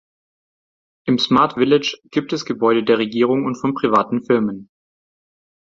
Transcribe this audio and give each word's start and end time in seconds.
Im 1.05 1.19
Smart 1.19 1.53
Village 1.59 1.99
gibt 2.05 2.33
es 2.33 2.45
Gebäude 2.45 2.83
der 2.83 2.97
Regierung 2.97 3.45
und 3.45 3.53
von 3.57 3.75
privaten 3.75 4.23
Firmen. 4.23 4.71